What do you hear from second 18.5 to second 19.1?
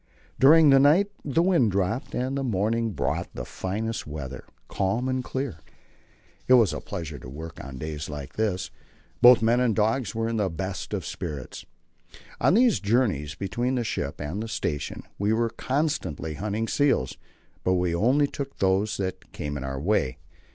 those